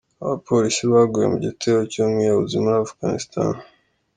Abapolisi 0.23 0.81
baguye 0.91 1.27
mu 1.33 1.37
gitero 1.45 1.79
c'umwiyahuzi 1.91 2.55
muri 2.63 2.75
Afuganistani. 2.83 3.59